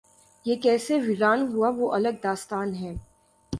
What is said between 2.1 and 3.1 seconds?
داستان ہے۔